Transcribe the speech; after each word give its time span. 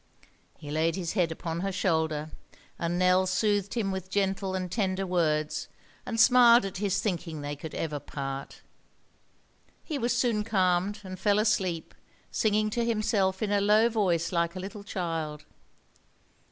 He 0.57 0.71
laid 0.71 0.95
his 0.95 1.13
head 1.13 1.31
upon 1.31 1.59
her 1.59 1.71
shoulder, 1.71 2.31
and 2.79 2.97
Nell 2.97 3.27
soothed 3.27 3.75
him 3.75 3.91
with 3.91 4.09
gentle 4.09 4.55
and 4.55 4.71
tender 4.71 5.05
words, 5.05 5.67
and 6.07 6.19
smiled 6.19 6.65
at 6.65 6.77
his 6.77 6.99
thinking 6.99 7.41
they 7.41 7.55
could 7.55 7.75
ever 7.75 7.99
part. 7.99 8.63
He 9.83 9.99
was 9.99 10.17
soon 10.17 10.43
calmed, 10.43 11.01
and 11.03 11.19
fell 11.19 11.37
asleep, 11.37 11.93
singing 12.31 12.71
to 12.71 12.83
himself 12.83 13.43
in 13.43 13.51
a 13.51 13.61
low 13.61 13.89
voice 13.89 14.31
like 14.31 14.55
a 14.55 14.59
little 14.59 14.83
child. 14.83 15.45